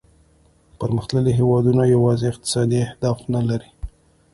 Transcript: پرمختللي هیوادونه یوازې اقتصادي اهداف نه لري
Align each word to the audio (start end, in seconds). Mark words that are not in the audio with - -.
پرمختللي 0.79 1.31
هیوادونه 1.39 1.83
یوازې 1.95 2.25
اقتصادي 2.31 2.77
اهداف 2.87 3.17
نه 3.33 3.41
لري 3.47 3.69